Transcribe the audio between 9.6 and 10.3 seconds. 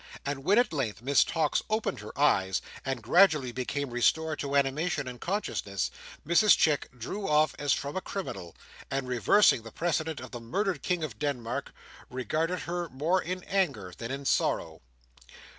the precedent